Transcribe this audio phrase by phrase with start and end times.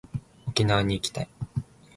[0.47, 1.29] 沖縄に行きたい